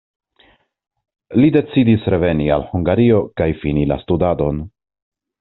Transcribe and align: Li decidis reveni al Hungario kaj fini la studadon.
Li 1.43 1.49
decidis 1.55 2.07
reveni 2.13 2.49
al 2.57 2.65
Hungario 2.71 3.21
kaj 3.43 3.49
fini 3.61 3.85
la 3.93 4.01
studadon. 4.07 4.65